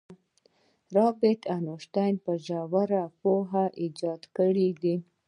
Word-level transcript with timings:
البرت 0.91 1.41
انیشټین 1.55 2.13
په 2.25 2.31
ژوره 2.45 3.03
پوهه 3.21 3.65
ایجاد 3.81 4.21
کړی 4.35 4.69
دی. 4.81 4.95